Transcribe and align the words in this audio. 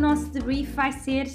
nosso 0.00 0.30
debrief 0.30 0.72
vai 0.72 0.92
ser 0.92 1.26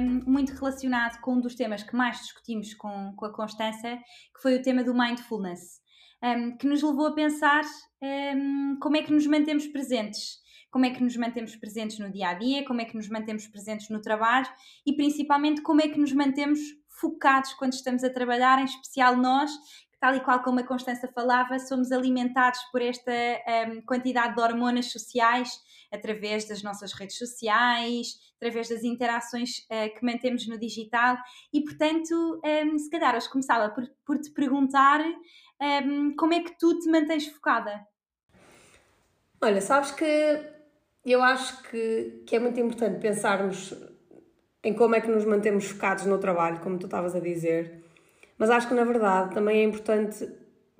um, 0.00 0.22
muito 0.26 0.54
relacionado 0.54 1.20
com 1.20 1.34
um 1.34 1.40
dos 1.42 1.54
temas 1.54 1.82
que 1.82 1.94
mais 1.94 2.20
discutimos 2.20 2.72
com, 2.72 3.12
com 3.14 3.26
a 3.26 3.32
Constança, 3.32 3.98
que 4.34 4.40
foi 4.40 4.56
o 4.56 4.62
tema 4.62 4.82
do 4.82 4.94
mindfulness, 4.94 5.82
um, 6.22 6.56
que 6.56 6.66
nos 6.66 6.82
levou 6.82 7.08
a 7.08 7.14
pensar 7.14 7.62
um, 8.02 8.78
como 8.80 8.96
é 8.96 9.02
que 9.02 9.12
nos 9.12 9.26
mantemos 9.26 9.66
presentes. 9.66 10.42
Como 10.70 10.86
é 10.86 10.90
que 10.90 11.02
nos 11.02 11.16
mantemos 11.16 11.54
presentes 11.54 11.98
no 11.98 12.10
dia 12.10 12.30
a 12.30 12.34
dia, 12.34 12.64
como 12.64 12.80
é 12.80 12.86
que 12.86 12.96
nos 12.96 13.08
mantemos 13.08 13.46
presentes 13.46 13.90
no 13.90 14.00
trabalho 14.00 14.48
e 14.84 14.96
principalmente 14.96 15.62
como 15.62 15.82
é 15.82 15.88
que 15.88 16.00
nos 16.00 16.12
mantemos 16.12 16.58
focados 16.98 17.52
quando 17.52 17.74
estamos 17.74 18.02
a 18.02 18.10
trabalhar, 18.10 18.58
em 18.58 18.64
especial 18.64 19.16
nós, 19.16 19.52
tal 20.00 20.14
e 20.14 20.20
qual 20.20 20.42
como 20.42 20.60
a 20.60 20.62
Constança 20.62 21.08
falava, 21.08 21.58
somos 21.58 21.92
alimentados 21.92 22.60
por 22.70 22.82
esta 22.82 23.12
um, 23.12 23.80
quantidade 23.82 24.34
de 24.34 24.40
hormonas 24.40 24.90
sociais 24.90 25.50
através 25.92 26.46
das 26.46 26.62
nossas 26.62 26.92
redes 26.92 27.16
sociais, 27.16 28.18
através 28.36 28.68
das 28.68 28.82
interações 28.82 29.58
uh, 29.70 29.94
que 29.94 30.04
mantemos 30.04 30.46
no 30.48 30.58
digital 30.58 31.16
e, 31.52 31.62
portanto, 31.62 32.40
um, 32.44 32.78
se 32.78 32.90
calhar 32.90 33.16
hoje 33.16 33.28
começava 33.28 33.70
por, 33.70 33.84
por 34.04 34.18
te 34.18 34.30
perguntar 34.30 35.00
um, 35.60 36.14
como 36.16 36.34
é 36.34 36.40
que 36.40 36.58
tu 36.58 36.78
te 36.78 36.90
mantens 36.90 37.26
focada? 37.26 37.86
Olha, 39.40 39.60
sabes 39.60 39.90
que 39.90 40.04
eu 41.04 41.22
acho 41.22 41.62
que, 41.64 42.22
que 42.26 42.36
é 42.36 42.38
muito 42.38 42.58
importante 42.58 42.98
pensarmos 43.00 43.74
em 44.62 44.72
como 44.72 44.94
é 44.94 45.00
que 45.00 45.08
nos 45.08 45.24
mantemos 45.24 45.66
focados 45.66 46.06
no 46.06 46.18
trabalho, 46.18 46.60
como 46.60 46.78
tu 46.78 46.86
estavas 46.86 47.14
a 47.14 47.20
dizer, 47.20 47.83
mas 48.38 48.50
acho 48.50 48.68
que 48.68 48.74
na 48.74 48.84
verdade 48.84 49.34
também 49.34 49.60
é 49.60 49.64
importante 49.64 50.28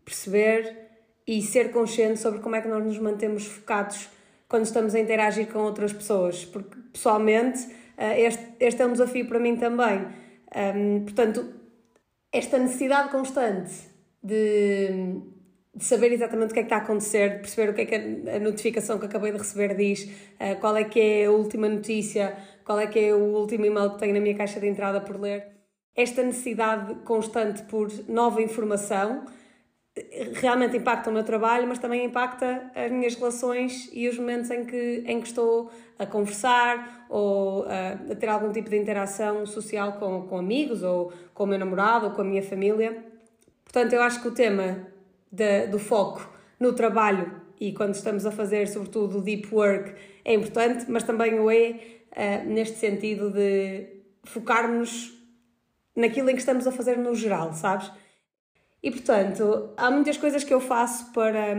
perceber 0.04 0.84
e 1.26 1.40
ser 1.40 1.70
consciente 1.70 2.20
sobre 2.20 2.40
como 2.40 2.56
é 2.56 2.60
que 2.60 2.68
nós 2.68 2.84
nos 2.84 2.98
mantemos 2.98 3.46
focados 3.46 4.08
quando 4.48 4.64
estamos 4.64 4.94
a 4.94 5.00
interagir 5.00 5.50
com 5.50 5.60
outras 5.60 5.92
pessoas, 5.92 6.44
porque 6.44 6.76
pessoalmente 6.92 7.66
eh, 7.96 8.22
este, 8.22 8.44
este 8.60 8.82
é 8.82 8.86
um 8.86 8.92
desafio 8.92 9.26
para 9.26 9.38
mim 9.38 9.56
também. 9.56 10.06
Um, 10.54 11.04
portanto, 11.04 11.52
esta 12.32 12.58
necessidade 12.58 13.10
constante 13.10 13.72
de, 14.22 15.20
de, 15.74 15.84
saber 15.84 16.12
exatamente 16.12 16.50
o 16.50 16.54
que 16.54 16.60
é 16.60 16.62
que 16.62 16.66
está 16.66 16.76
a 16.76 16.80
acontecer, 16.80 17.30
de 17.30 17.38
perceber 17.38 17.70
o 17.70 17.74
que 17.74 17.80
é 17.82 17.86
que 17.86 17.94
a, 18.28 18.38
notificação 18.38 18.98
que 18.98 19.06
acabei 19.06 19.32
de 19.32 19.38
receber 19.38 19.74
diz, 19.74 20.04
uh, 20.04 20.58
qual 20.60 20.76
é 20.76 20.84
que 20.84 21.00
é 21.00 21.24
a 21.26 21.30
última 21.30 21.68
notícia, 21.68 22.36
qual 22.64 22.78
é 22.78 22.86
que 22.86 22.98
é 22.98 23.14
o 23.14 23.36
último 23.36 23.64
e-mail 23.64 23.90
que 23.92 23.98
tenho 23.98 24.14
na 24.14 24.20
minha 24.20 24.36
caixa 24.36 24.60
de 24.60 24.68
entrada 24.68 25.00
por 25.00 25.20
ler. 25.20 25.53
Esta 25.96 26.22
necessidade 26.22 26.94
constante 27.04 27.62
por 27.64 27.88
nova 28.08 28.42
informação 28.42 29.24
realmente 30.34 30.76
impacta 30.76 31.08
o 31.08 31.12
meu 31.12 31.22
trabalho, 31.22 31.68
mas 31.68 31.78
também 31.78 32.04
impacta 32.04 32.70
as 32.74 32.90
minhas 32.90 33.14
relações 33.14 33.88
e 33.92 34.08
os 34.08 34.18
momentos 34.18 34.50
em 34.50 34.64
que, 34.64 35.04
em 35.06 35.20
que 35.20 35.28
estou 35.28 35.70
a 35.96 36.04
conversar 36.04 37.06
ou 37.08 37.64
a, 37.64 38.12
a 38.12 38.16
ter 38.16 38.28
algum 38.28 38.50
tipo 38.50 38.68
de 38.68 38.76
interação 38.76 39.46
social 39.46 39.92
com, 39.92 40.22
com 40.22 40.36
amigos 40.36 40.82
ou 40.82 41.12
com 41.32 41.44
o 41.44 41.46
meu 41.46 41.58
namorado 41.58 42.06
ou 42.06 42.12
com 42.12 42.22
a 42.22 42.24
minha 42.24 42.42
família. 42.42 43.04
Portanto, 43.62 43.92
eu 43.92 44.02
acho 44.02 44.20
que 44.20 44.26
o 44.26 44.32
tema 44.32 44.88
de, 45.30 45.68
do 45.68 45.78
foco 45.78 46.28
no 46.58 46.72
trabalho 46.72 47.40
e 47.60 47.72
quando 47.72 47.94
estamos 47.94 48.26
a 48.26 48.32
fazer, 48.32 48.66
sobretudo, 48.66 49.18
o 49.18 49.22
deep 49.22 49.54
work 49.54 49.94
é 50.24 50.34
importante, 50.34 50.86
mas 50.88 51.04
também 51.04 51.38
o 51.38 51.48
é 51.48 51.78
uh, 52.10 52.48
neste 52.48 52.78
sentido 52.78 53.30
de 53.30 53.86
focarmos 54.24 55.12
naquilo 55.94 56.30
em 56.30 56.34
que 56.34 56.40
estamos 56.40 56.66
a 56.66 56.72
fazer 56.72 56.98
no 56.98 57.14
geral, 57.14 57.52
sabes? 57.52 57.90
E 58.82 58.90
portanto, 58.90 59.70
há 59.76 59.90
muitas 59.90 60.18
coisas 60.18 60.44
que 60.44 60.52
eu 60.52 60.60
faço 60.60 61.10
para, 61.12 61.56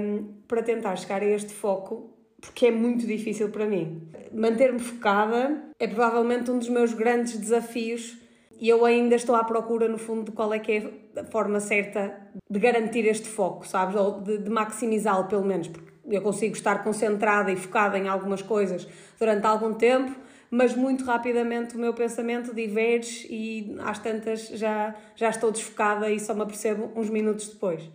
para 0.48 0.62
tentar 0.62 0.96
chegar 0.96 1.22
a 1.22 1.26
este 1.26 1.54
foco, 1.54 2.14
porque 2.40 2.68
é 2.68 2.72
muito 2.72 3.08
difícil 3.08 3.50
para 3.50 3.66
mim. 3.66 4.10
Manter-me 4.32 4.80
focada 4.80 5.64
é 5.80 5.88
provavelmente 5.88 6.52
um 6.52 6.60
dos 6.60 6.70
meus 6.70 6.94
grandes 6.94 7.38
desafios 7.38 8.18
e 8.60 8.70
eu 8.70 8.86
ainda 8.86 9.16
estou 9.16 9.36
à 9.36 9.44
procura, 9.44 9.88
no 9.88 9.98
fundo, 9.98 10.26
de 10.26 10.32
qual 10.32 10.54
é 10.54 10.60
que 10.60 10.72
é 10.72 11.20
a 11.20 11.24
forma 11.26 11.60
certa 11.60 12.16
de 12.50 12.60
garantir 12.60 13.06
este 13.06 13.28
foco, 13.28 13.68
sabes? 13.68 13.96
Ou 13.96 14.22
de, 14.22 14.38
de 14.38 14.50
maximizá-lo, 14.50 15.26
pelo 15.26 15.44
menos, 15.44 15.68
porque 15.68 15.92
eu 16.08 16.22
consigo 16.22 16.54
estar 16.54 16.84
concentrada 16.84 17.52
e 17.52 17.56
focada 17.56 17.98
em 17.98 18.08
algumas 18.08 18.42
coisas 18.42 18.88
durante 19.20 19.46
algum 19.48 19.74
tempo 19.74 20.16
mas 20.50 20.76
muito 20.76 21.04
rapidamente 21.04 21.76
o 21.76 21.80
meu 21.80 21.94
pensamento 21.94 22.54
diverge 22.54 23.28
e 23.30 23.76
às 23.80 24.00
tantas 24.00 24.48
já, 24.50 24.96
já 25.16 25.30
estou 25.30 25.52
desfocada 25.52 26.10
e 26.10 26.20
só 26.20 26.34
me 26.34 26.42
apercebo 26.42 26.92
uns 26.96 27.10
minutos 27.10 27.50
depois. 27.50 27.90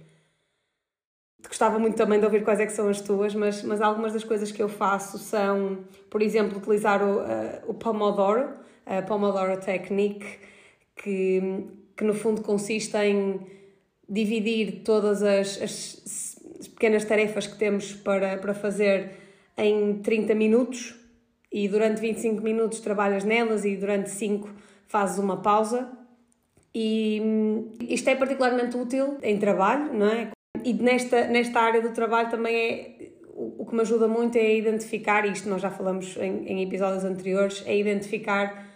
Gostava 1.47 1.79
muito 1.79 1.97
também 1.97 2.19
de 2.19 2.25
ouvir 2.25 2.45
quais 2.45 2.61
é 2.61 2.67
que 2.67 2.73
são 2.73 2.89
as 2.89 3.01
tuas, 3.01 3.35
mas, 3.35 3.63
mas 3.63 3.81
algumas 3.81 4.13
das 4.13 4.25
coisas 4.25 4.53
que 4.53 4.63
eu 4.63 4.69
faço 4.69 5.19
são, 5.19 5.79
por 6.11 6.21
exemplo, 6.21 6.59
utilizar 6.59 7.03
o, 7.03 7.21
uh, 7.21 7.71
o 7.71 7.75
Pomodoro, 7.75 8.51
a 8.85 9.01
Pomodoro 9.03 9.59
Technique, 9.59 10.39
que, 10.97 11.65
que 11.97 12.05
no 12.05 12.13
fundo 12.13 12.43
consiste 12.43 12.97
em 12.99 13.41
dividir 14.09 14.83
todas 14.85 15.23
as, 15.23 15.63
as, 15.63 16.37
as 16.61 16.69
pequenas 16.69 17.05
tarefas 17.05 17.47
que 17.47 17.57
temos 17.57 17.93
para, 17.95 18.37
para 18.37 18.53
fazer 18.53 19.13
em 19.57 19.99
30 20.03 20.35
minutos 20.35 21.00
e 21.53 21.69
durante 21.69 22.01
25 22.01 22.43
minutos 22.43 22.81
trabalhas 22.81 23.25
nelas 23.25 23.65
e 23.65 23.77
durante 23.77 24.11
5 24.11 24.49
fazes 24.87 25.19
uma 25.19 25.39
pausa. 25.39 25.91
E 26.75 27.21
hum, 27.23 27.73
isto 27.81 28.09
é 28.09 28.15
particularmente 28.15 28.77
útil 28.77 29.19
em 29.23 29.39
trabalho, 29.39 29.93
não 29.93 30.07
é? 30.07 30.31
E 30.65 30.73
nesta, 30.75 31.27
nesta 31.27 31.61
área 31.61 31.81
do 31.81 31.93
trabalho 31.93 32.31
também 32.31 32.57
é 32.57 33.11
o 33.35 33.65
que 33.65 33.75
me 33.75 33.81
ajuda 33.81 34.07
muito 34.07 34.37
é 34.37 34.55
identificar, 34.55 35.27
isto 35.27 35.49
nós 35.49 35.63
já 35.63 35.71
falamos 35.71 36.17
em, 36.19 36.47
em 36.47 36.63
episódios 36.63 37.05
anteriores, 37.05 37.63
é 37.67 37.77
identificar 37.77 38.70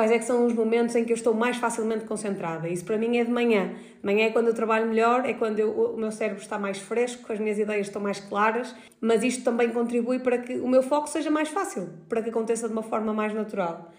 Quais 0.00 0.12
é 0.12 0.18
que 0.18 0.24
são 0.24 0.46
os 0.46 0.54
momentos 0.54 0.96
em 0.96 1.04
que 1.04 1.12
eu 1.12 1.14
estou 1.14 1.34
mais 1.34 1.58
facilmente 1.58 2.06
concentrada? 2.06 2.66
Isso 2.66 2.86
para 2.86 2.96
mim 2.96 3.18
é 3.18 3.24
de 3.24 3.30
manhã. 3.30 3.74
Manhã 4.02 4.28
é 4.28 4.30
quando 4.30 4.46
eu 4.46 4.54
trabalho 4.54 4.88
melhor, 4.88 5.28
é 5.28 5.34
quando 5.34 5.58
eu, 5.58 5.72
o 5.72 5.96
meu 5.98 6.10
cérebro 6.10 6.40
está 6.40 6.58
mais 6.58 6.78
fresco, 6.78 7.30
as 7.30 7.38
minhas 7.38 7.58
ideias 7.58 7.88
estão 7.88 8.00
mais 8.00 8.18
claras, 8.18 8.74
mas 8.98 9.22
isto 9.22 9.44
também 9.44 9.68
contribui 9.68 10.18
para 10.18 10.38
que 10.38 10.54
o 10.54 10.66
meu 10.66 10.82
foco 10.82 11.06
seja 11.06 11.30
mais 11.30 11.50
fácil, 11.50 11.90
para 12.08 12.22
que 12.22 12.30
aconteça 12.30 12.66
de 12.66 12.72
uma 12.72 12.82
forma 12.82 13.12
mais 13.12 13.34
natural. 13.34 13.92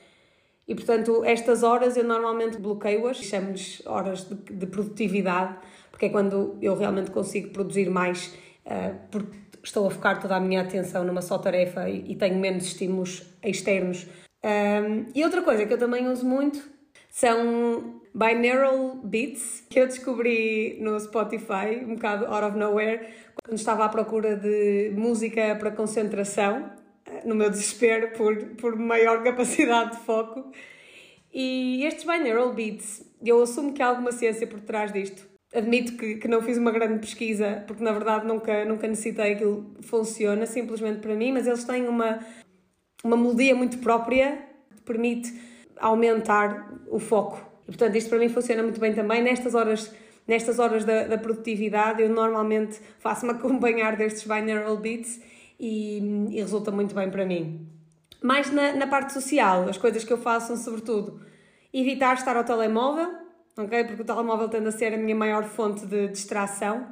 E 0.68 0.74
portanto, 0.74 1.24
estas 1.24 1.62
horas 1.62 1.96
eu 1.96 2.04
normalmente 2.04 2.58
bloqueio-as, 2.58 3.18
chamo-lhes 3.18 3.84
horas 3.86 4.28
de, 4.28 4.56
de, 4.56 4.66
produtividade, 4.66 5.56
porque 5.92 6.08
é 6.08 6.10
quando 6.10 6.58
eu 6.64 6.76
realmente 6.76 7.12
consigo 7.12 7.50
produzir 7.50 7.92
mais, 7.92 8.34
uh, 8.66 8.98
porque 9.12 9.38
estou 9.64 9.86
a 9.86 9.92
focar 9.92 10.20
toda 10.20 10.36
a 10.36 10.40
minha 10.40 10.62
atenção 10.62 11.04
numa 11.04 11.22
só 11.22 11.38
tarefa 11.38 11.88
e, 11.88 12.14
e 12.14 12.16
tenho 12.16 12.40
menos 12.40 12.66
estímulos 12.66 13.22
externos 13.44 14.08
um, 14.44 15.06
e 15.14 15.24
outra 15.24 15.42
coisa 15.42 15.66
que 15.66 15.74
eu 15.74 15.78
também 15.78 16.08
uso 16.08 16.26
muito 16.26 16.62
são 17.10 18.02
binaural 18.14 18.96
beats 19.04 19.64
que 19.70 19.80
eu 19.80 19.88
descobri 19.88 20.78
no 20.82 21.00
Spotify, 21.00 21.84
um 21.84 21.96
bocado 21.96 22.26
out 22.26 22.46
of 22.46 22.58
nowhere, 22.58 23.08
quando 23.44 23.58
estava 23.58 23.86
à 23.86 23.90
procura 23.90 24.36
de 24.36 24.92
música 24.96 25.56
para 25.58 25.72
concentração, 25.72 26.72
eh, 27.06 27.22
no 27.26 27.36
meu 27.36 27.50
desespero 27.50 28.12
por, 28.18 28.36
por 28.56 28.76
maior 28.76 29.24
capacidade 29.24 29.92
de 29.92 30.04
foco. 30.04 30.52
E 31.34 31.86
estes 31.86 32.04
binaural 32.04 32.54
beats, 32.54 33.06
eu 33.24 33.42
assumo 33.42 33.74
que 33.74 33.82
há 33.82 33.88
alguma 33.88 34.12
ciência 34.12 34.48
por 34.48 34.60
trás 34.62 34.92
disto. 34.92 35.30
Admito 35.54 35.98
que, 35.98 36.16
que 36.16 36.28
não 36.28 36.42
fiz 36.42 36.58
uma 36.58 36.72
grande 36.72 37.00
pesquisa, 37.00 37.64
porque 37.68 37.84
na 37.84 37.92
verdade 37.92 38.26
nunca, 38.26 38.66
nunca 38.66 38.88
necessitei 38.88 39.34
aquilo 39.34 39.76
funciona 39.82 40.46
simplesmente 40.46 41.00
para 41.00 41.14
mim, 41.14 41.34
mas 41.34 41.46
eles 41.46 41.64
têm 41.66 41.88
uma, 41.88 42.20
uma 43.04 43.18
melodia 43.18 43.56
muito 43.56 43.80
própria 43.80 44.40
permite 44.86 45.34
aumentar 45.78 46.72
o 46.88 47.00
foco. 47.00 47.42
E, 47.64 47.66
portanto, 47.68 47.96
isto 47.96 48.10
para 48.10 48.20
mim 48.20 48.30
funciona 48.30 48.62
muito 48.64 48.80
bem 48.80 48.94
também. 48.94 49.22
Nestas 49.22 49.56
horas, 49.56 49.92
nestas 50.28 50.60
horas 50.60 50.86
da, 50.86 51.06
da 51.06 51.18
produtividade, 51.18 52.02
eu 52.02 52.10
normalmente 52.10 52.80
faço-me 53.00 53.32
acompanhar 53.34 53.96
destes 53.96 54.24
binaural 54.24 54.78
beats 54.78 55.22
e, 55.60 56.00
e, 56.32 56.42
resulta 56.42 56.72
muito 56.72 56.94
bem 56.94 57.10
para 57.10 57.26
mim. 57.26 57.68
Mais 58.22 58.52
na, 58.52 58.74
na 58.74 58.88
parte 58.88 59.14
social, 59.14 59.68
as 59.68 59.78
coisas 59.78 60.04
que 60.04 60.14
eu 60.14 60.18
faço 60.18 60.48
são, 60.48 60.58
sobretudo, 60.58 61.22
evitar 61.74 62.14
estar 62.14 62.36
ao 62.36 62.44
telemóvel, 62.44 63.10
ok? 63.58 63.84
Porque 63.86 64.02
o 64.02 64.06
telemóvel 64.06 64.50
tende 64.50 64.68
a 64.68 64.72
ser 64.72 64.94
a 64.94 64.98
minha 64.98 65.16
maior 65.16 65.44
fonte 65.44 65.86
de 65.86 66.08
distração 66.08 66.88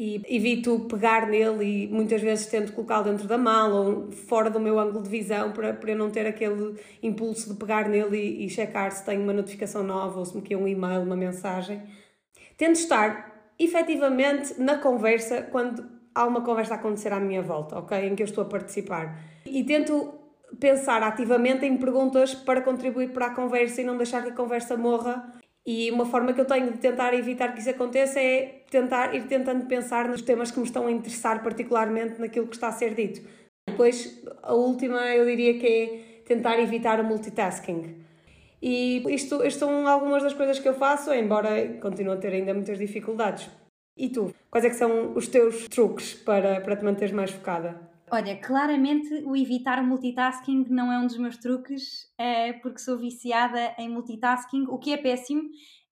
e 0.00 0.22
evito 0.28 0.78
pegar 0.88 1.26
nele 1.26 1.64
e 1.64 1.88
muitas 1.88 2.22
vezes 2.22 2.46
tento 2.46 2.72
colocá-lo 2.72 3.02
dentro 3.02 3.26
da 3.26 3.36
mala 3.36 3.80
ou 3.80 4.12
fora 4.12 4.48
do 4.48 4.60
meu 4.60 4.78
ângulo 4.78 5.02
de 5.02 5.08
visão 5.08 5.50
para, 5.50 5.74
para 5.74 5.90
eu 5.90 5.98
não 5.98 6.08
ter 6.08 6.24
aquele 6.24 6.76
impulso 7.02 7.52
de 7.52 7.58
pegar 7.58 7.88
nele 7.88 8.16
e, 8.16 8.46
e 8.46 8.48
checar 8.48 8.92
se 8.92 9.04
tenho 9.04 9.24
uma 9.24 9.32
notificação 9.32 9.82
nova 9.82 10.20
ou 10.20 10.24
se 10.24 10.36
me 10.36 10.42
quer 10.42 10.56
um 10.56 10.68
e-mail, 10.68 11.02
uma 11.02 11.16
mensagem. 11.16 11.82
Tento 12.56 12.76
estar 12.76 13.50
efetivamente 13.58 14.54
na 14.60 14.78
conversa 14.78 15.42
quando 15.42 15.84
há 16.14 16.24
uma 16.24 16.42
conversa 16.42 16.74
a 16.74 16.76
acontecer 16.76 17.12
à 17.12 17.18
minha 17.18 17.42
volta, 17.42 17.76
ok? 17.76 17.98
Em 17.98 18.14
que 18.14 18.22
eu 18.22 18.26
estou 18.26 18.42
a 18.42 18.46
participar. 18.46 19.20
E 19.44 19.64
tento 19.64 20.14
pensar 20.60 21.02
ativamente 21.02 21.66
em 21.66 21.76
perguntas 21.76 22.36
para 22.36 22.60
contribuir 22.60 23.12
para 23.12 23.26
a 23.26 23.34
conversa 23.34 23.80
e 23.80 23.84
não 23.84 23.96
deixar 23.96 24.22
que 24.22 24.30
a 24.30 24.34
conversa 24.34 24.76
morra 24.76 25.37
e 25.70 25.90
uma 25.90 26.06
forma 26.06 26.32
que 26.32 26.40
eu 26.40 26.46
tenho 26.46 26.72
de 26.72 26.78
tentar 26.78 27.12
evitar 27.12 27.52
que 27.52 27.60
isso 27.60 27.68
aconteça 27.68 28.18
é 28.18 28.62
tentar 28.70 29.14
ir 29.14 29.24
tentando 29.24 29.66
pensar 29.66 30.08
nos 30.08 30.22
temas 30.22 30.50
que 30.50 30.58
me 30.58 30.64
estão 30.64 30.86
a 30.86 30.90
interessar 30.90 31.42
particularmente 31.42 32.18
naquilo 32.18 32.46
que 32.46 32.54
está 32.54 32.68
a 32.68 32.72
ser 32.72 32.94
dito. 32.94 33.20
Depois, 33.68 34.24
a 34.42 34.54
última, 34.54 34.98
eu 35.14 35.26
diria 35.26 35.58
que 35.58 35.66
é 35.66 36.22
tentar 36.24 36.58
evitar 36.58 36.98
o 37.00 37.04
multitasking. 37.04 37.96
E 38.62 39.04
isto, 39.14 39.44
isto 39.44 39.58
são 39.58 39.86
algumas 39.86 40.22
das 40.22 40.32
coisas 40.32 40.58
que 40.58 40.66
eu 40.66 40.72
faço, 40.72 41.12
embora 41.12 41.50
continue 41.82 42.14
a 42.14 42.16
ter 42.16 42.32
ainda 42.32 42.54
muitas 42.54 42.78
dificuldades. 42.78 43.50
E 43.94 44.08
tu? 44.08 44.34
Quais 44.50 44.64
é 44.64 44.70
que 44.70 44.76
são 44.76 45.12
os 45.14 45.28
teus 45.28 45.68
truques 45.68 46.14
para, 46.14 46.62
para 46.62 46.76
te 46.76 46.84
manteres 46.86 47.12
mais 47.12 47.30
focada? 47.30 47.78
Olha, 48.10 48.36
claramente 48.40 49.12
o 49.24 49.36
evitar 49.36 49.78
o 49.82 49.86
multitasking 49.86 50.64
não 50.70 50.90
é 50.92 50.98
um 50.98 51.06
dos 51.06 51.18
meus 51.18 51.36
truques, 51.36 52.10
é 52.16 52.54
porque 52.54 52.78
sou 52.78 52.98
viciada 52.98 53.74
em 53.78 53.88
multitasking, 53.88 54.64
o 54.68 54.78
que 54.78 54.92
é 54.92 54.96
péssimo 54.96 55.42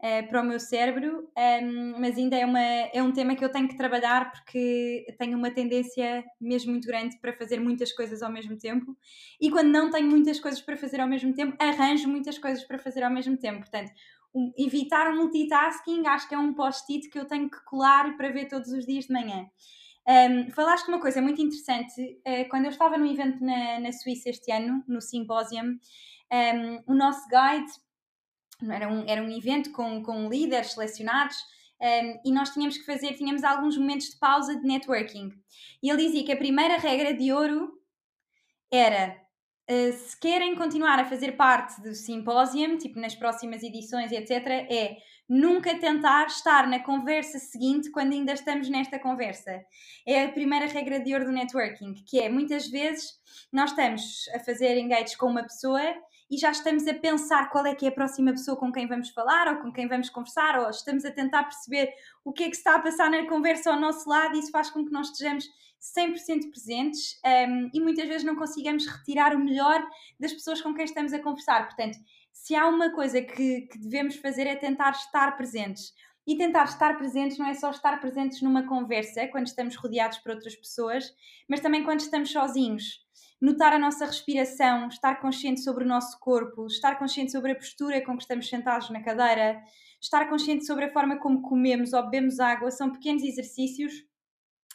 é, 0.01 0.23
para 0.23 0.41
o 0.41 0.45
meu 0.45 0.59
cérebro, 0.59 1.29
é, 1.37 1.61
mas 1.61 2.17
ainda 2.17 2.37
é, 2.37 2.47
uma, 2.47 2.61
é 2.61 3.03
um 3.03 3.13
tema 3.13 3.35
que 3.35 3.45
eu 3.45 3.51
tenho 3.51 3.69
que 3.69 3.77
trabalhar 3.77 4.31
porque 4.31 5.07
tenho 5.19 5.37
uma 5.37 5.51
tendência 5.51 6.25
mesmo 6.41 6.71
muito 6.73 6.87
grande 6.87 7.19
para 7.21 7.33
fazer 7.33 7.61
muitas 7.61 7.93
coisas 7.93 8.23
ao 8.23 8.33
mesmo 8.33 8.57
tempo 8.57 8.97
e 9.41 9.51
quando 9.51 9.69
não 9.69 9.91
tenho 9.91 10.09
muitas 10.09 10.41
coisas 10.41 10.61
para 10.61 10.77
fazer 10.77 11.01
ao 11.01 11.09
mesmo 11.09 11.35
tempo, 11.35 11.57
arranjo 11.59 12.09
muitas 12.09 12.39
coisas 12.39 12.65
para 12.65 12.79
fazer 12.79 13.03
ao 13.03 13.11
mesmo 13.11 13.37
tempo. 13.37 13.59
Portanto, 13.59 13.91
um, 14.35 14.53
evitar 14.57 15.13
o 15.13 15.17
multitasking 15.17 16.07
acho 16.07 16.29
que 16.29 16.35
é 16.35 16.39
um 16.39 16.55
post-it 16.55 17.09
que 17.11 17.19
eu 17.19 17.27
tenho 17.27 17.51
que 17.51 17.63
colar 17.65 18.17
para 18.17 18.31
ver 18.31 18.49
todos 18.49 18.71
os 18.71 18.87
dias 18.87 19.07
de 19.07 19.13
manhã. 19.13 19.47
Um, 20.09 20.51
falaste 20.53 20.87
uma 20.89 21.01
coisa 21.01 21.21
muito 21.21 21.43
interessante. 21.43 22.21
Uh, 22.27 22.49
quando 22.49 22.67
eu 22.67 22.71
estava 22.71 22.97
num 22.97 23.11
evento 23.11 23.45
na, 23.45 23.81
na 23.81 23.93
Suíça 23.93 24.31
este 24.31 24.53
ano, 24.53 24.85
no 24.87 25.01
Symposium, 25.01 25.79
um, 26.33 26.93
o 26.93 26.95
nosso 26.95 27.27
guide 27.29 27.73
era 28.71 28.89
um, 28.89 29.05
era 29.07 29.23
um 29.23 29.31
evento 29.31 29.71
com, 29.73 30.03
com 30.03 30.29
líderes 30.29 30.73
selecionados 30.73 31.37
um, 31.81 32.21
e 32.25 32.33
nós 32.33 32.51
tínhamos 32.51 32.79
que 32.79 32.87
fazer, 32.87 33.15
tínhamos 33.15 33.45
alguns 33.45 33.77
momentos 33.77 34.09
de 34.11 34.19
pausa 34.19 34.57
de 34.57 34.67
networking. 34.67 35.31
E 35.83 35.91
ele 35.91 36.07
dizia 36.07 36.25
que 36.25 36.33
a 36.33 36.37
primeira 36.37 36.79
regra 36.79 37.13
de 37.13 37.33
ouro 37.33 37.73
era 38.71 39.26
uh, 39.71 39.93
se 39.93 40.19
querem 40.19 40.55
continuar 40.55 40.99
a 40.99 41.05
fazer 41.05 41.33
parte 41.33 41.81
do 41.83 41.95
Symposium, 41.95 42.77
tipo 42.79 43.01
nas 43.01 43.15
próximas 43.15 43.63
edições, 43.63 44.13
etc., 44.13 44.47
é 44.71 44.97
nunca 45.29 45.77
tentar 45.79 46.27
estar 46.27 46.67
na 46.69 46.81
conversa 46.81 47.39
seguinte 47.39 47.91
quando 47.91 48.13
ainda 48.13 48.33
estamos 48.33 48.69
nesta 48.69 48.99
conversa. 48.99 49.65
É 50.07 50.25
a 50.25 50.33
primeira 50.33 50.67
regra 50.67 51.01
de 51.01 51.13
ouro 51.13 51.27
do 51.27 51.33
networking, 51.33 51.95
que 52.07 52.21
é 52.21 52.29
muitas 52.29 52.69
vezes 52.69 53.15
nós 53.53 53.71
estamos 53.71 54.29
a 54.35 54.39
fazer 54.39 54.79
engage 54.79 55.17
com 55.17 55.27
uma 55.27 55.43
pessoa 55.43 55.83
e 56.31 56.37
já 56.37 56.51
estamos 56.51 56.87
a 56.87 56.95
pensar 56.95 57.51
qual 57.51 57.67
é 57.67 57.75
que 57.75 57.87
é 57.87 57.89
a 57.89 57.93
próxima 57.93 58.33
pessoa 58.33 58.57
com 58.57 58.73
quem 58.73 58.87
vamos 58.87 59.11
falar 59.11 59.49
ou 59.49 59.63
com 59.63 59.73
quem 59.73 59.87
vamos 59.87 60.11
conversar, 60.11 60.59
ou 60.59 60.71
estamos 60.71 61.05
a 61.05 61.11
tentar 61.11 61.45
perceber 61.45 61.93
o 62.25 62.33
que 62.33 62.45
é 62.45 62.51
que 62.51 62.57
está 62.57 62.75
a 62.75 62.81
passar 62.81 63.11
na 63.11 63.27
conversa 63.27 63.73
ao 63.73 63.81
nosso 63.81 64.09
lado 64.09 64.37
e 64.37 64.41
isso 64.41 64.51
faz 64.51 64.71
com 64.71 64.85
que 64.85 64.93
nós 64.93 65.11
estejamos 65.11 65.49
100% 65.97 66.51
presentes 66.51 67.21
um, 67.25 67.71
e 67.73 67.81
muitas 67.81 68.09
vezes 68.09 68.25
não 68.25 68.35
consigamos 68.35 68.87
retirar 68.87 69.35
o 69.35 69.39
melhor 69.39 69.87
das 70.19 70.33
pessoas 70.33 70.61
com 70.61 70.75
quem 70.75 70.85
estamos 70.85 71.13
a 71.13 71.19
conversar. 71.19 71.67
Portanto, 71.67 71.99
se 72.33 72.55
há 72.55 72.67
uma 72.69 72.91
coisa 72.91 73.23
que, 73.23 73.63
que 73.63 73.79
devemos 73.79 74.17
fazer 74.17 74.47
é 74.47 74.57
tentar 74.57 74.91
estar 74.91 75.37
presentes. 75.37 75.93
E 76.27 76.37
tentar 76.37 76.65
estar 76.65 76.99
presentes 76.99 77.39
não 77.39 77.47
é 77.47 77.55
só 77.55 77.71
estar 77.71 78.01
presentes 78.01 78.43
numa 78.43 78.67
conversa, 78.67 79.29
quando 79.29 79.47
estamos 79.47 79.77
rodeados 79.77 80.19
por 80.19 80.33
outras 80.33 80.57
pessoas, 80.57 81.15
mas 81.49 81.61
também 81.61 81.85
quando 81.85 82.01
estamos 82.01 82.33
sozinhos. 82.33 83.07
Notar 83.41 83.73
a 83.73 83.79
nossa 83.79 84.07
respiração, 84.07 84.89
estar 84.89 85.21
consciente 85.21 85.61
sobre 85.61 85.85
o 85.85 85.87
nosso 85.87 86.19
corpo, 86.19 86.67
estar 86.67 86.99
consciente 86.99 87.31
sobre 87.31 87.53
a 87.53 87.55
postura 87.55 88.05
com 88.05 88.17
que 88.17 88.23
estamos 88.23 88.49
sentados 88.49 88.91
na 88.91 89.03
cadeira, 89.03 89.63
estar 90.01 90.29
consciente 90.29 90.67
sobre 90.67 90.87
a 90.87 90.93
forma 90.93 91.19
como 91.19 91.43
comemos 91.43 91.93
ou 91.93 92.03
bebemos 92.03 92.41
água, 92.41 92.71
são 92.71 92.91
pequenos 92.91 93.23
exercícios 93.23 93.93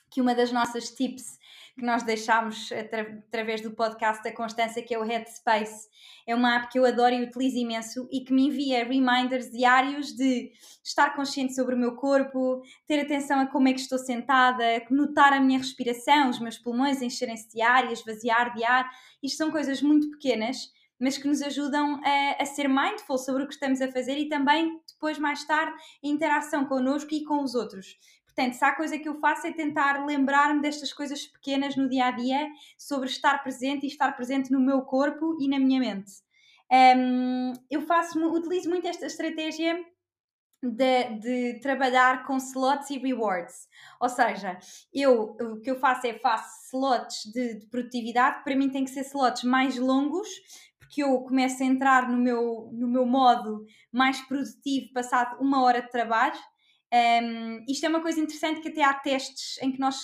que 0.09 0.21
uma 0.21 0.35
das 0.35 0.51
nossas 0.51 0.91
tips 0.91 1.37
que 1.77 1.85
nós 1.85 2.03
deixámos 2.03 2.69
através 2.71 3.61
do 3.61 3.71
podcast 3.71 4.23
da 4.23 4.31
Constância, 4.31 4.83
que 4.83 4.93
é 4.93 4.99
o 4.99 5.03
Headspace. 5.03 5.89
É 6.27 6.35
uma 6.35 6.55
app 6.55 6.69
que 6.69 6.77
eu 6.77 6.85
adoro 6.85 7.15
e 7.15 7.23
utilizo 7.23 7.57
imenso 7.57 8.07
e 8.11 8.21
que 8.21 8.33
me 8.33 8.47
envia 8.47 8.85
reminders 8.85 9.49
diários 9.49 10.15
de 10.15 10.51
estar 10.83 11.15
consciente 11.15 11.55
sobre 11.55 11.75
o 11.75 11.77
meu 11.77 11.95
corpo, 11.95 12.61
ter 12.87 12.99
atenção 12.99 13.39
a 13.39 13.47
como 13.47 13.67
é 13.67 13.73
que 13.73 13.79
estou 13.79 13.97
sentada, 13.97 14.63
notar 14.89 15.33
a 15.33 15.39
minha 15.39 15.57
respiração, 15.57 16.29
os 16.29 16.39
meus 16.39 16.57
pulmões 16.57 17.01
encherem-se 17.01 17.49
de 17.49 17.61
ar 17.61 17.89
e 17.89 17.93
esvaziar 17.93 18.53
de 18.53 18.63
ar. 18.63 18.89
Isto 19.23 19.37
são 19.37 19.51
coisas 19.51 19.81
muito 19.81 20.09
pequenas 20.11 20.71
mas 21.01 21.17
que 21.17 21.27
nos 21.27 21.41
ajudam 21.41 21.99
a, 22.05 22.43
a, 22.43 22.45
ser 22.45 22.69
mindful 22.69 23.17
sobre 23.17 23.41
o 23.41 23.47
que 23.47 23.55
estamos 23.55 23.81
a 23.81 23.91
fazer 23.91 24.19
e 24.19 24.29
também 24.29 24.79
depois, 24.87 25.17
mais 25.17 25.43
tarde, 25.43 25.75
em 26.03 26.11
interação 26.11 26.63
connosco 26.65 27.11
e 27.11 27.23
com 27.23 27.43
os 27.43 27.55
outros. 27.55 27.97
Portanto, 28.33 28.53
se 28.53 28.63
há 28.63 28.75
coisa 28.75 28.97
que 28.97 29.07
eu 29.07 29.19
faço 29.19 29.47
é 29.47 29.51
tentar 29.51 30.05
lembrar-me 30.05 30.61
destas 30.61 30.93
coisas 30.93 31.27
pequenas 31.27 31.75
no 31.75 31.89
dia 31.89 32.05
a 32.05 32.11
dia, 32.11 32.47
sobre 32.77 33.07
estar 33.09 33.43
presente 33.43 33.83
e 33.83 33.87
estar 33.87 34.11
presente 34.15 34.51
no 34.51 34.59
meu 34.59 34.81
corpo 34.81 35.37
e 35.39 35.47
na 35.47 35.59
minha 35.59 35.79
mente. 35.79 36.11
Um, 36.71 37.51
eu 37.69 37.81
faço, 37.81 38.17
utilizo 38.33 38.69
muito 38.69 38.87
esta 38.87 39.05
estratégia 39.05 39.77
de, 40.63 41.03
de, 41.19 41.59
trabalhar 41.59 42.25
com 42.25 42.37
slots 42.37 42.89
e 42.89 42.97
rewards. 42.97 43.67
Ou 43.99 44.07
seja, 44.07 44.57
eu, 44.93 45.35
o 45.41 45.59
que 45.59 45.69
eu 45.69 45.79
faço 45.79 46.07
é 46.07 46.17
faço 46.19 46.67
slots 46.67 47.25
de, 47.33 47.59
de, 47.59 47.65
produtividade, 47.65 48.43
para 48.43 48.55
mim 48.55 48.69
tem 48.69 48.85
que 48.85 48.91
ser 48.91 49.01
slots 49.01 49.43
mais 49.43 49.77
longos, 49.77 50.29
porque 50.79 51.03
eu 51.03 51.19
começo 51.21 51.61
a 51.61 51.65
entrar 51.65 52.07
no 52.07 52.17
meu, 52.17 52.69
no 52.71 52.87
meu 52.87 53.05
modo 53.05 53.65
mais 53.91 54.21
produtivo 54.21 54.93
passado 54.93 55.41
uma 55.41 55.63
hora 55.63 55.81
de 55.81 55.89
trabalho. 55.89 56.39
Um, 56.93 57.63
isto 57.69 57.85
é 57.85 57.89
uma 57.89 58.01
coisa 58.01 58.19
interessante 58.19 58.61
que 58.61 58.69
até 58.69 58.83
há 58.83 58.93
testes 58.93 59.57
em 59.61 59.71
que 59.71 59.79
nós 59.79 59.95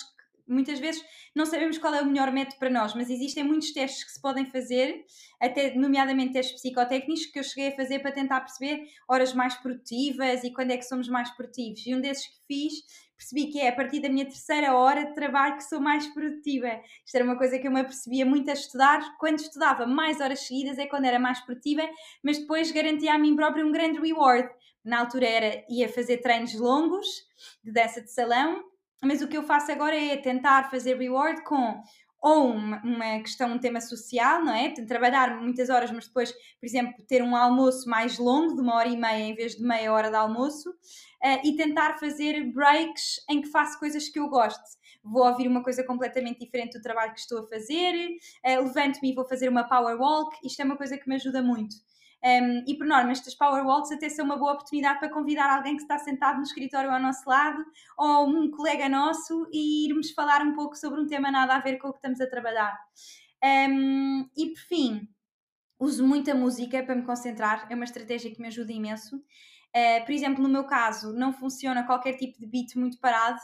muitas 0.48 0.78
vezes 0.78 1.04
não 1.34 1.44
sabemos 1.44 1.76
qual 1.78 1.94
é 1.94 2.00
o 2.00 2.06
melhor 2.06 2.32
método 2.32 2.58
para 2.58 2.70
nós, 2.70 2.94
mas 2.94 3.10
existem 3.10 3.44
muitos 3.44 3.72
testes 3.72 4.02
que 4.02 4.12
se 4.12 4.20
podem 4.20 4.46
fazer, 4.46 5.04
até 5.40 5.74
nomeadamente 5.74 6.32
testes 6.32 6.54
psicotécnicos, 6.54 7.26
que 7.26 7.38
eu 7.38 7.44
cheguei 7.44 7.68
a 7.68 7.76
fazer 7.76 7.98
para 8.00 8.12
tentar 8.12 8.40
perceber 8.40 8.86
horas 9.06 9.34
mais 9.34 9.54
produtivas 9.56 10.42
e 10.42 10.52
quando 10.52 10.70
é 10.70 10.76
que 10.78 10.84
somos 10.84 11.08
mais 11.08 11.30
produtivos. 11.36 11.86
E 11.86 11.94
um 11.94 12.00
desses 12.00 12.26
que 12.26 12.38
fiz, 12.46 12.72
percebi 13.16 13.50
que 13.50 13.60
é 13.60 13.68
a 13.68 13.72
partir 13.72 14.00
da 14.00 14.08
minha 14.08 14.24
terceira 14.24 14.74
hora 14.74 15.04
de 15.04 15.14
trabalho 15.14 15.56
que 15.56 15.64
sou 15.64 15.80
mais 15.80 16.06
produtiva. 16.06 16.68
Isto 17.04 17.16
era 17.16 17.24
uma 17.24 17.36
coisa 17.36 17.58
que 17.58 17.66
eu 17.66 17.72
me 17.72 17.80
apercebia 17.80 18.24
muito 18.24 18.48
a 18.48 18.54
estudar. 18.54 19.16
Quando 19.18 19.40
estudava 19.40 19.86
mais 19.86 20.20
horas 20.20 20.40
seguidas 20.40 20.78
é 20.78 20.86
quando 20.86 21.04
era 21.04 21.18
mais 21.18 21.40
produtiva, 21.40 21.82
mas 22.22 22.38
depois 22.38 22.70
garantia 22.70 23.12
a 23.12 23.18
mim 23.18 23.34
próprio 23.36 23.66
um 23.66 23.72
grande 23.72 24.00
reward 24.00 24.48
na 24.84 25.00
altura 25.00 25.26
era 25.26 25.64
ia 25.68 25.88
fazer 25.88 26.18
treinos 26.18 26.54
longos 26.54 27.06
de 27.62 27.72
dança 27.72 28.00
de 28.00 28.12
salão, 28.12 28.62
mas 29.02 29.22
o 29.22 29.28
que 29.28 29.36
eu 29.36 29.42
faço 29.42 29.70
agora 29.70 29.96
é 29.96 30.16
tentar 30.16 30.70
fazer 30.70 30.96
reward 30.96 31.42
com 31.44 31.80
ou 32.20 32.50
uma, 32.50 32.82
uma 32.82 33.20
questão, 33.20 33.52
um 33.52 33.58
tema 33.58 33.80
social, 33.80 34.44
não 34.44 34.52
é? 34.52 34.70
Trabalhar 34.70 35.40
muitas 35.40 35.70
horas, 35.70 35.90
mas 35.90 36.06
depois, 36.06 36.32
por 36.32 36.66
exemplo, 36.66 36.94
ter 37.06 37.22
um 37.22 37.34
almoço 37.36 37.88
mais 37.88 38.18
longo, 38.18 38.54
de 38.54 38.60
uma 38.60 38.74
hora 38.74 38.88
e 38.88 38.96
meia 38.96 39.24
em 39.24 39.34
vez 39.34 39.54
de 39.54 39.62
meia 39.62 39.92
hora 39.92 40.10
de 40.10 40.16
almoço, 40.16 40.70
uh, 40.70 41.40
e 41.44 41.56
tentar 41.56 41.98
fazer 41.98 42.52
breaks 42.52 43.24
em 43.30 43.40
que 43.40 43.48
faço 43.48 43.78
coisas 43.78 44.08
que 44.08 44.18
eu 44.18 44.28
gosto. 44.28 44.62
Vou 45.02 45.24
ouvir 45.24 45.46
uma 45.46 45.62
coisa 45.62 45.84
completamente 45.84 46.40
diferente 46.40 46.76
do 46.76 46.82
trabalho 46.82 47.14
que 47.14 47.20
estou 47.20 47.38
a 47.38 47.46
fazer, 47.46 47.94
uh, 48.44 48.64
levanto-me 48.64 49.12
e 49.12 49.14
vou 49.14 49.24
fazer 49.24 49.48
uma 49.48 49.68
power 49.68 49.96
walk. 49.96 50.36
Isto 50.44 50.62
é 50.62 50.64
uma 50.64 50.76
coisa 50.76 50.98
que 50.98 51.08
me 51.08 51.14
ajuda 51.14 51.40
muito. 51.40 51.76
Um, 52.24 52.64
e 52.66 52.76
por 52.76 52.86
norma, 52.86 53.12
estas 53.12 53.34
Power 53.34 53.64
Walks 53.64 53.92
até 53.92 54.08
são 54.08 54.24
uma 54.24 54.36
boa 54.36 54.52
oportunidade 54.52 54.98
para 54.98 55.08
convidar 55.08 55.48
alguém 55.48 55.76
que 55.76 55.82
está 55.82 55.98
sentado 55.98 56.38
no 56.38 56.42
escritório 56.42 56.90
ao 56.90 57.00
nosso 57.00 57.28
lado 57.28 57.64
ou 57.96 58.28
um 58.28 58.50
colega 58.50 58.88
nosso 58.88 59.48
e 59.52 59.86
irmos 59.88 60.10
falar 60.10 60.42
um 60.42 60.52
pouco 60.52 60.76
sobre 60.76 61.00
um 61.00 61.06
tema 61.06 61.30
nada 61.30 61.54
a 61.54 61.60
ver 61.60 61.78
com 61.78 61.88
o 61.88 61.92
que 61.92 61.98
estamos 61.98 62.20
a 62.20 62.28
trabalhar. 62.28 62.76
Um, 63.44 64.28
e 64.36 64.48
por 64.48 64.60
fim, 64.62 65.08
uso 65.78 66.04
muita 66.04 66.34
música 66.34 66.82
para 66.82 66.96
me 66.96 67.04
concentrar, 67.04 67.66
é 67.70 67.74
uma 67.74 67.84
estratégia 67.84 68.34
que 68.34 68.40
me 68.40 68.48
ajuda 68.48 68.72
imenso. 68.72 69.16
Uh, 69.16 70.04
por 70.04 70.12
exemplo, 70.12 70.42
no 70.42 70.48
meu 70.48 70.64
caso, 70.64 71.12
não 71.12 71.32
funciona 71.32 71.86
qualquer 71.86 72.14
tipo 72.14 72.40
de 72.40 72.46
beat 72.46 72.74
muito 72.74 72.98
parado, 72.98 73.38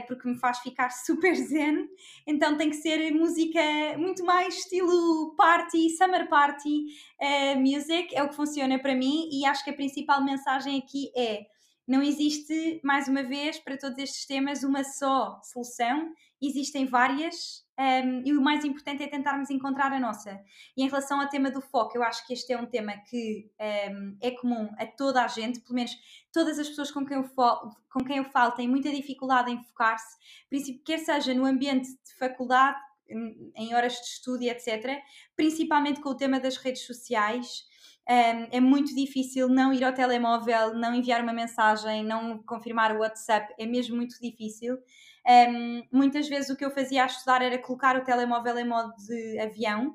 porque 0.00 0.28
me 0.28 0.36
faz 0.36 0.58
ficar 0.58 0.90
super 1.04 1.34
zen. 1.34 1.88
Então 2.26 2.56
tem 2.56 2.70
que 2.70 2.76
ser 2.76 3.12
música 3.12 3.60
muito 3.96 4.24
mais 4.24 4.58
estilo 4.58 5.34
party, 5.36 5.90
summer 5.90 6.28
party 6.28 6.86
uh, 7.20 7.60
music, 7.60 8.14
é 8.14 8.22
o 8.22 8.28
que 8.28 8.36
funciona 8.36 8.78
para 8.78 8.94
mim 8.94 9.28
e 9.32 9.46
acho 9.46 9.64
que 9.64 9.70
a 9.70 9.74
principal 9.74 10.22
mensagem 10.22 10.78
aqui 10.78 11.10
é 11.16 11.46
não 11.86 12.02
existe, 12.02 12.80
mais 12.82 13.06
uma 13.06 13.22
vez, 13.22 13.60
para 13.60 13.78
todos 13.78 13.96
estes 13.98 14.26
temas, 14.26 14.64
uma 14.64 14.82
só 14.82 15.40
solução, 15.44 16.12
existem 16.40 16.86
várias 16.86 17.64
um, 17.78 18.22
e 18.24 18.32
o 18.32 18.40
mais 18.40 18.64
importante 18.64 19.02
é 19.02 19.06
tentarmos 19.06 19.50
encontrar 19.50 19.92
a 19.92 20.00
nossa. 20.00 20.40
E 20.76 20.82
em 20.82 20.88
relação 20.88 21.20
ao 21.20 21.28
tema 21.28 21.50
do 21.50 21.60
foco, 21.60 21.96
eu 21.96 22.02
acho 22.02 22.26
que 22.26 22.32
este 22.32 22.52
é 22.52 22.58
um 22.58 22.66
tema 22.66 22.96
que 23.08 23.50
um, 23.90 24.16
é 24.20 24.30
comum 24.30 24.68
a 24.78 24.86
toda 24.86 25.22
a 25.22 25.28
gente, 25.28 25.60
pelo 25.60 25.74
menos 25.74 25.92
todas 26.32 26.58
as 26.58 26.68
pessoas 26.68 26.90
com 26.90 27.04
quem 27.04 27.18
eu 27.18 27.24
falo, 27.24 27.70
com 27.90 28.02
quem 28.02 28.16
eu 28.16 28.24
falo 28.24 28.52
têm 28.52 28.68
muita 28.68 28.90
dificuldade 28.90 29.50
em 29.50 29.62
focar-se, 29.62 30.16
quer 30.84 30.98
seja 30.98 31.34
no 31.34 31.44
ambiente 31.44 31.88
de 31.88 32.14
faculdade, 32.18 32.78
em 33.08 33.74
horas 33.74 33.92
de 33.94 34.06
estudo, 34.06 34.42
etc., 34.42 34.98
principalmente 35.36 36.00
com 36.00 36.10
o 36.10 36.16
tema 36.16 36.40
das 36.40 36.56
redes 36.56 36.86
sociais. 36.86 37.64
Um, 38.08 38.46
é 38.52 38.60
muito 38.60 38.94
difícil 38.94 39.48
não 39.48 39.72
ir 39.72 39.82
ao 39.84 39.92
telemóvel, 39.92 40.74
não 40.74 40.94
enviar 40.94 41.22
uma 41.22 41.32
mensagem, 41.32 42.04
não 42.04 42.38
confirmar 42.44 42.94
o 42.94 43.00
WhatsApp, 43.00 43.52
é 43.58 43.66
mesmo 43.66 43.96
muito 43.96 44.20
difícil. 44.20 44.78
Um, 45.28 45.82
muitas 45.92 46.28
vezes 46.28 46.50
o 46.50 46.56
que 46.56 46.64
eu 46.64 46.70
fazia 46.70 47.02
a 47.02 47.06
estudar 47.06 47.42
era 47.42 47.58
colocar 47.58 47.96
o 47.96 48.04
telemóvel 48.04 48.58
em 48.58 48.68
modo 48.68 48.92
de 48.96 49.38
avião, 49.40 49.94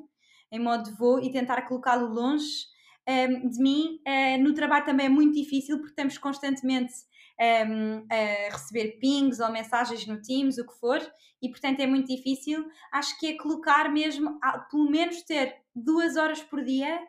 em 0.52 0.60
modo 0.60 0.84
de 0.84 0.98
voo 0.98 1.20
e 1.20 1.32
tentar 1.32 1.62
colocá-lo 1.62 2.08
longe 2.08 2.66
um, 3.08 3.50
de 3.50 3.60
mim. 3.62 4.00
Uh, 4.06 4.44
no 4.44 4.54
trabalho 4.54 4.86
também 4.86 5.06
é 5.06 5.10
muito 5.10 5.34
difícil 5.34 5.78
porque 5.78 5.92
estamos 5.92 6.18
constantemente 6.18 6.94
um, 7.40 8.06
a 8.12 8.52
receber 8.52 9.00
pings 9.00 9.40
ou 9.40 9.52
mensagens 9.52 10.06
no 10.06 10.22
Teams, 10.22 10.58
o 10.58 10.68
que 10.68 10.80
for, 10.80 11.00
e 11.42 11.50
portanto 11.50 11.80
é 11.80 11.88
muito 11.88 12.08
difícil. 12.08 12.66
Acho 12.92 13.18
que 13.20 13.28
é 13.28 13.38
colocar 13.38 13.92
mesmo, 13.92 14.40
pelo 14.70 14.90
menos 14.90 15.24
ter 15.24 15.56
duas 15.76 16.18
horas 16.18 16.42
por 16.44 16.64
dia 16.64 17.00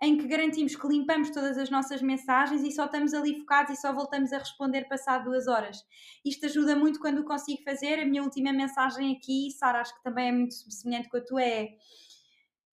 em 0.00 0.16
que 0.16 0.26
garantimos 0.26 0.76
que 0.76 0.86
limpamos 0.86 1.30
todas 1.30 1.58
as 1.58 1.70
nossas 1.70 2.00
mensagens 2.00 2.62
e 2.62 2.72
só 2.72 2.86
estamos 2.86 3.12
ali 3.12 3.38
focados 3.38 3.76
e 3.76 3.80
só 3.80 3.92
voltamos 3.92 4.32
a 4.32 4.38
responder 4.38 4.88
passado 4.88 5.24
duas 5.24 5.46
horas. 5.46 5.84
Isto 6.24 6.46
ajuda 6.46 6.76
muito 6.76 7.00
quando 7.00 7.18
o 7.18 7.24
consigo 7.24 7.62
fazer. 7.62 8.00
A 8.00 8.06
minha 8.06 8.22
última 8.22 8.52
mensagem 8.52 9.16
aqui, 9.16 9.50
Sara, 9.50 9.80
acho 9.80 9.94
que 9.94 10.02
também 10.02 10.28
é 10.28 10.32
muito 10.32 10.54
semelhante 10.54 11.08
com 11.08 11.16
a 11.16 11.20
tua, 11.20 11.42
é 11.42 11.68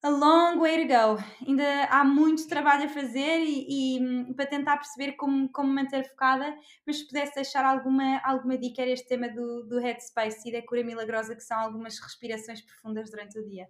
a 0.02 0.10
long 0.10 0.60
way 0.60 0.88
to 0.88 0.88
go. 0.88 1.24
Ainda 1.46 1.86
há 1.86 2.04
muito 2.04 2.48
trabalho 2.48 2.86
a 2.86 2.90
fazer 2.90 3.40
e, 3.44 3.98
e 3.98 4.00
hum, 4.02 4.34
para 4.34 4.46
tentar 4.46 4.78
perceber 4.78 5.14
como, 5.14 5.50
como 5.50 5.74
manter 5.74 6.08
focada, 6.10 6.56
mas 6.86 7.00
se 7.00 7.08
pudesse 7.08 7.36
deixar 7.36 7.66
alguma, 7.66 8.20
alguma 8.24 8.58
dica, 8.58 8.82
era 8.82 8.92
este 8.92 9.08
tema 9.08 9.30
do, 9.30 9.64
do 9.64 9.80
Headspace 9.80 10.48
e 10.48 10.52
da 10.54 10.66
cura 10.66 10.84
milagrosa, 10.84 11.36
que 11.36 11.44
são 11.44 11.60
algumas 11.60 12.00
respirações 12.00 12.62
profundas 12.62 13.12
durante 13.12 13.38
o 13.38 13.46
dia. 13.46 13.68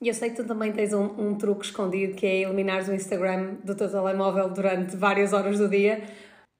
E 0.00 0.08
eu 0.08 0.14
sei 0.14 0.30
que 0.30 0.36
tu 0.36 0.44
também 0.44 0.72
tens 0.72 0.92
um, 0.92 1.04
um 1.18 1.34
truque 1.36 1.64
escondido 1.64 2.14
que 2.14 2.26
é 2.26 2.42
eliminares 2.42 2.88
o 2.88 2.92
Instagram 2.92 3.54
do 3.64 3.74
teu 3.74 3.90
telemóvel 3.90 4.50
durante 4.50 4.94
várias 4.94 5.32
horas 5.32 5.58
do 5.58 5.68
dia. 5.68 6.02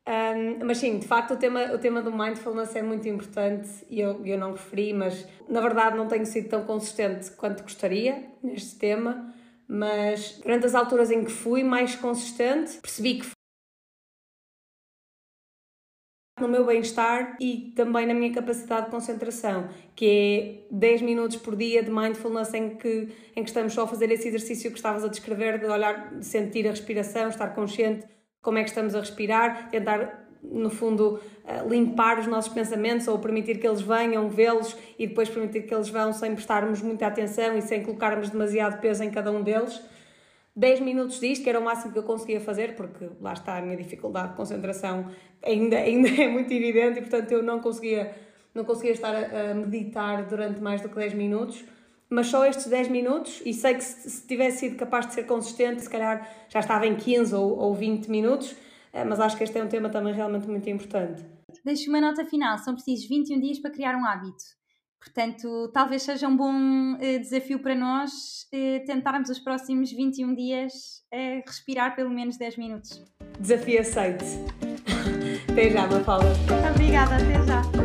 Um, 0.09 0.65
mas 0.65 0.79
sim, 0.79 0.99
de 0.99 1.07
facto, 1.07 1.35
o 1.35 1.37
tema, 1.37 1.73
o 1.73 1.79
tema 1.79 2.01
do 2.01 2.13
mindfulness 2.13 2.75
é 2.77 2.83
muito 2.83 3.09
importante 3.09 3.69
e 3.91 4.01
eu, 4.01 4.25
eu 4.25 4.39
não 4.39 4.53
referi, 4.53 4.93
mas 4.93 5.27
na 5.49 5.61
verdade 5.61 5.97
não 5.97 6.07
tenho 6.07 6.25
sido 6.25 6.49
tão 6.49 6.65
consistente 6.65 7.31
quanto 7.33 7.63
gostaria 7.63 8.25
neste 8.43 8.77
tema. 8.77 9.35
Mas 9.69 10.39
durante 10.43 10.65
as 10.65 10.75
alturas 10.75 11.11
em 11.11 11.25
que 11.25 11.31
fui 11.31 11.65
mais 11.65 11.97
consistente, 11.97 12.79
percebi 12.81 13.19
que 13.19 13.36
no 16.39 16.49
meu 16.49 16.67
bem-estar 16.67 17.35
e 17.41 17.73
também 17.75 18.07
na 18.07 18.13
minha 18.13 18.31
capacidade 18.31 18.87
de 18.87 18.91
concentração, 18.91 19.69
que 19.95 20.67
é 20.71 20.75
10 20.77 21.01
minutos 21.01 21.39
por 21.39 21.57
dia 21.57 21.83
de 21.83 21.91
mindfulness 21.91 22.53
em 22.53 22.77
que, 22.77 23.09
em 23.35 23.43
que 23.43 23.49
estamos 23.49 23.73
só 23.73 23.85
a 23.85 23.87
fazer 23.87 24.11
esse 24.11 24.29
exercício 24.29 24.71
que 24.71 24.77
estavas 24.77 25.03
a 25.03 25.09
descrever, 25.09 25.59
de 25.59 25.65
olhar, 25.65 26.13
sentir 26.21 26.67
a 26.67 26.71
respiração, 26.73 27.31
estar 27.31 27.55
consciente 27.55 28.01
de 28.01 28.13
como 28.43 28.59
é 28.59 28.63
que 28.63 28.69
estamos 28.69 28.95
a 28.95 29.01
respirar, 29.01 29.71
tentar, 29.71 30.29
no 30.43 30.69
fundo, 30.69 31.19
eh, 31.47 31.65
limpar 31.67 32.19
os 32.19 32.27
nossos 32.27 32.53
pensamentos 32.53 33.09
ou 33.09 33.19
permitir 33.19 33.59
que 33.59 33.67
eles 33.67 33.81
venham, 33.81 34.29
vê-los 34.29 34.77
e 34.99 35.07
depois 35.07 35.31
permitir 35.31 35.63
que 35.63 35.75
eles 35.75 35.89
vão 35.89 36.13
sem 36.13 36.35
prestarmos 36.35 36.83
muita 36.83 37.07
atenção 37.07 37.57
e 37.57 37.63
sem 37.63 37.83
colocarmos 37.83 38.29
demasiado 38.29 38.79
peso 38.79 39.03
em 39.03 39.11
cada 39.11 39.33
um 39.33 39.43
deles 39.43 39.83
10 40.57 40.81
minutos 40.81 41.21
disto, 41.21 41.45
que 41.45 41.51
era 41.51 41.61
o 41.61 41.65
máximo 41.65 41.93
que 41.93 41.99
eu 41.99 42.03
conseguia 42.03 42.41
fazer, 42.41 42.75
porque 42.75 43.11
lá 43.21 43.35
está 43.35 43.59
a 43.59 43.61
minha 43.61 43.77
dificuldade 43.77 44.31
de 44.31 44.37
concentração, 44.37 45.11
ainda, 45.45 45.77
ainda 45.77 46.09
é 46.09 46.27
muito 46.27 46.51
evidente 46.53 46.99
e, 46.99 47.03
portanto, 47.03 47.31
eu 47.31 47.43
não 47.43 47.61
conseguia, 47.61 48.17
não 48.55 48.65
conseguia 48.65 48.93
estar 48.93 49.15
a, 49.15 49.51
a 49.51 49.55
meditar 49.55 50.27
durante 50.27 50.61
mais 50.61 50.81
do 50.81 50.89
que 50.89 50.95
10 50.95 51.13
minutos. 51.13 51.63
Mas 52.09 52.29
só 52.29 52.47
estes 52.47 52.67
10 52.67 52.89
minutos, 52.89 53.43
e 53.45 53.53
sei 53.53 53.75
que 53.75 53.83
se, 53.83 54.09
se 54.09 54.27
tivesse 54.29 54.61
sido 54.61 54.77
capaz 54.77 55.09
de 55.09 55.15
ser 55.15 55.25
consistente, 55.25 55.83
se 55.83 55.91
calhar 55.91 56.27
já 56.49 56.61
estava 56.61 56.87
em 56.87 56.95
15 56.95 57.35
ou, 57.35 57.59
ou 57.59 57.75
20 57.75 58.09
minutos, 58.09 58.55
eh, 58.93 59.05
mas 59.05 59.19
acho 59.19 59.37
que 59.37 59.43
este 59.43 59.59
é 59.59 59.65
um 59.65 59.69
tema 59.69 59.91
também 59.91 60.15
realmente 60.15 60.47
muito 60.47 60.71
importante. 60.71 61.25
Deixo 61.65 61.91
uma 61.91 62.01
nota 62.01 62.25
final: 62.25 62.57
são 62.59 62.75
precisos 62.75 63.09
21 63.09 63.41
dias 63.41 63.59
para 63.59 63.73
criar 63.73 63.97
um 63.97 64.07
hábito. 64.07 64.45
Portanto, 64.99 65.71
talvez 65.73 66.03
seja 66.03 66.27
um 66.27 66.37
bom 66.37 66.95
uh, 66.95 67.21
desafio 67.21 67.59
para 67.61 67.75
nós 67.75 68.47
uh, 68.53 68.85
tentarmos 68.87 69.31
os 69.31 69.39
próximos 69.39 69.93
21 69.93 70.35
dias 70.35 70.73
uh, 71.13 71.43
respirar 71.47 71.95
pelo 71.95 72.11
menos 72.11 72.37
10 72.37 72.57
minutos. 72.57 73.03
Desafio 73.39 73.81
aceito. 73.81 74.25
até 75.51 75.71
já, 75.71 75.87
Mafalda. 75.87 76.27
Obrigada, 76.75 77.17
até 77.17 77.47
já. 77.47 77.76